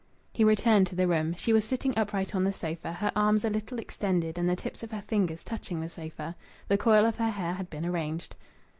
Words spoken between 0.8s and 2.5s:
to the room. She was sitting upright on